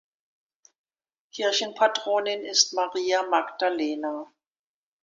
[1.31, 4.33] Kirchenpatronin ist Maria Magdalena.